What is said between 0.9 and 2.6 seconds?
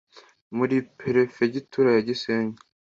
perefegitura ya gisenyi